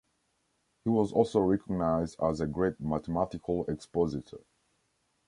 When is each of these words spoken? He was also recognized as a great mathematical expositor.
He 0.83 0.89
was 0.89 1.11
also 1.11 1.39
recognized 1.41 2.15
as 2.19 2.41
a 2.41 2.47
great 2.47 2.79
mathematical 2.79 3.65
expositor. 3.67 4.39